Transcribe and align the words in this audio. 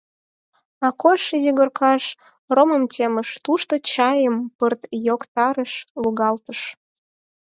Акош 0.87 1.21
изигоркаш 1.37 2.03
ромым 2.55 2.83
темыш, 2.93 3.29
тушко 3.43 3.75
чайым 3.89 4.35
пырт 4.57 4.81
йоктарыш, 5.07 5.73
лугалтыш. 6.01 6.59